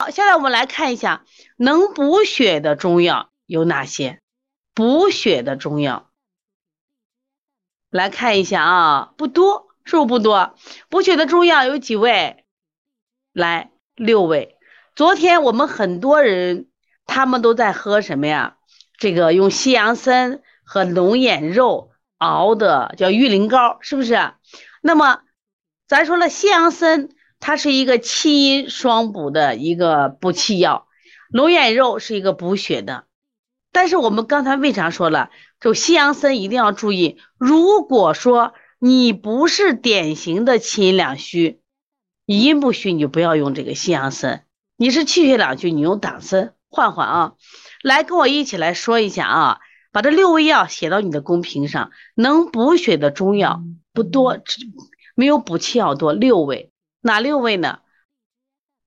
[0.00, 1.24] 好，现在我们来看一下
[1.56, 4.20] 能补血的中药有哪些？
[4.72, 6.08] 补血的中药，
[7.90, 10.54] 来看一下啊，不多，是不是不多？
[10.88, 12.44] 补血的中药有几位？
[13.32, 14.56] 来，六位。
[14.94, 16.68] 昨天我们很多人
[17.04, 18.56] 他们都在喝什么呀？
[18.98, 24.32] 这个用西洋参和龙眼肉熬的叫玉灵膏，是不是？
[24.80, 25.22] 那么
[25.88, 27.08] 咱说了，西洋参。
[27.40, 30.86] 它是一个气阴双补的一个补气药，
[31.30, 33.04] 龙眼肉是一个补血的。
[33.70, 41.60] 但是我们刚才为啥说了，就西洋参一定要注意，如果说你不是典型的气阴两虚，
[42.26, 44.40] 你阴不虚，你就不要用这个西洋参；
[44.76, 47.32] 你是气血两虚，你用党参换换啊。
[47.82, 49.58] 来，跟我一起来说一下啊，
[49.92, 51.90] 把这六味药写到你的公屏上。
[52.14, 53.62] 能补血的中药
[53.92, 54.38] 不多，
[55.14, 56.72] 没有补气药多，六味。
[57.08, 57.80] 哪六味呢？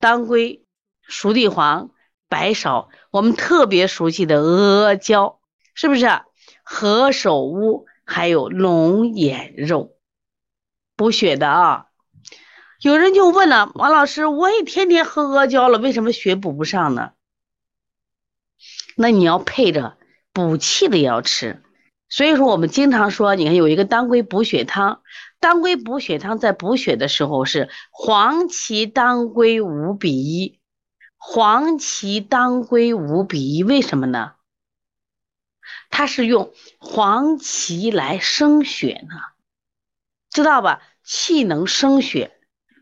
[0.00, 0.66] 当归、
[1.02, 1.92] 熟地黄、
[2.28, 5.38] 白芍，我们特别熟悉的阿胶，
[5.72, 6.08] 是不是？
[6.64, 9.96] 何首乌，还有龙眼肉，
[10.96, 11.86] 补血的啊。
[12.80, 17.12] 有人就问了，王老师，我也天天喝阿胶了，为什么血补不上呢？
[18.96, 19.96] 那你要配着
[20.32, 21.62] 补气的药吃。
[22.08, 25.02] 所以说，我们经常说，你看有一个当归补血汤。
[25.40, 30.58] 当归补血汤在补血的时候是黄芪当归五比一，
[31.16, 34.32] 黄芪当归五比一，为什么呢？
[35.90, 39.16] 它是用黄芪来生血呢，
[40.30, 40.82] 知道吧？
[41.04, 42.32] 气能生血，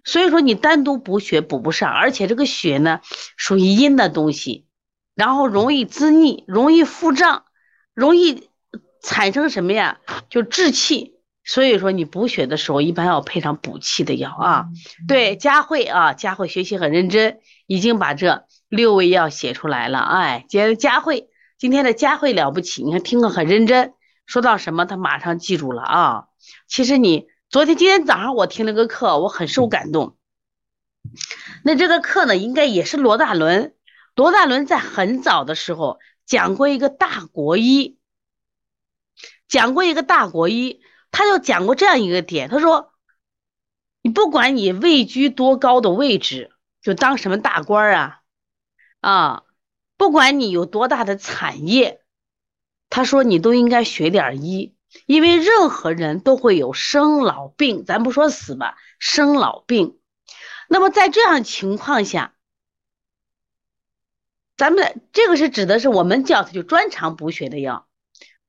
[0.04, 3.00] 所以说你单独补血补不上，而且这个血呢
[3.36, 4.66] 属于阴的东西，
[5.14, 7.44] 然后容易滋腻，容易腹胀，
[7.92, 8.48] 容易
[9.06, 10.00] 产生什么呀？
[10.28, 11.14] 就滞气。
[11.44, 14.66] 所以说，你补血的时候一般要配上补气的药啊。
[15.06, 20.00] 对，佳慧啊，佳慧学习很认真，已经把这六味药写出来了。
[20.00, 23.92] 哎，今天佳慧，今天的佳慧了不起，你看听课很认真，
[24.26, 26.24] 说到什么他马上记住了啊。
[26.66, 30.16] 其实你昨天、今天早上我听了个课，我很受感动。
[31.62, 33.72] 那这个课呢，应该也是罗大伦，
[34.16, 37.95] 罗大伦在很早的时候讲过一个大国医，
[39.48, 40.80] 讲过一个大国医。
[41.12, 42.92] 他就讲过这样一个点，他说
[44.02, 48.20] ：“你不管你位居多高的位置，就当什么大官啊，
[49.00, 49.44] 啊，
[49.96, 52.02] 不管你有多大的产业，
[52.90, 54.76] 他说你都应该学点医，
[55.06, 59.98] 因为任何人都会有生老病，咱不说死吧，生老病。
[60.68, 62.34] 那么在这样情况下，
[64.58, 67.88] 咱们这个是指的是我们教它就专长补血的药。”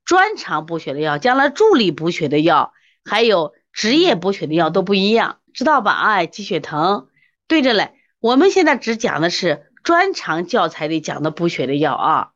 [0.07, 2.73] 专长补血的药，将来助力补血的药，
[3.03, 5.91] 还有职业补血的药都不一样，知道吧？
[5.91, 7.09] 哎，鸡血藤
[7.45, 7.93] 对着嘞。
[8.19, 12.31] 我们现在只讲的是专长教材里讲的补血的药啊。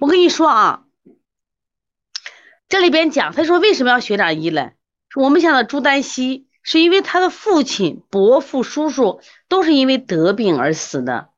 [0.00, 0.84] 我跟你说啊，
[2.68, 4.74] 这里边讲，他说为什么要学点医嘞？
[5.14, 11.30] 我们想到朱丹溪，是因为他的父亲、伯父、叔叔都是因为得病而死的，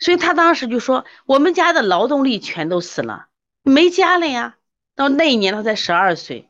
[0.00, 3.27] 所以他当时就说，我们家的劳动力全都死了。
[3.68, 4.56] 没家了呀，
[4.96, 6.48] 到那一年他才十二岁，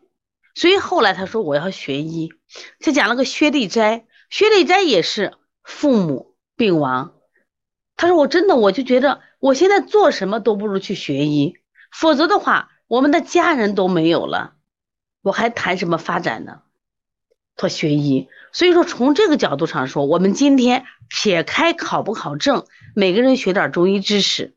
[0.55, 2.33] 所以后来他说我要学医，
[2.81, 7.15] 他讲了个薛立斋，薛立斋也是父母病亡，
[7.97, 11.57] 他说我真的我就觉得我现在做什么都不如去学医，
[11.93, 14.55] 否则的话我们的家人都没有了，
[15.23, 16.63] 我还谈什么发展呢？
[17.57, 22.65] 他学医，所以说从这个角度上说，我们今天撇开考不考证，
[22.95, 24.55] 每个人学点中医知识，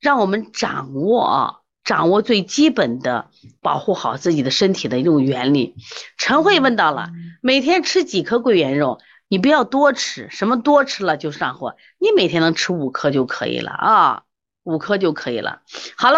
[0.00, 1.59] 让我们掌握。
[1.90, 3.30] 掌握最基本的
[3.60, 5.74] 保护好自己的身体的一种原理。
[6.16, 7.10] 陈慧问到了，
[7.42, 9.00] 每天吃几颗桂圆肉？
[9.26, 14.22] 你不要多吃，什么多吃了就上火，你每天能吃五颗就可以了啊，
[14.62, 15.62] 五颗就可以了。
[15.96, 16.08] 好了。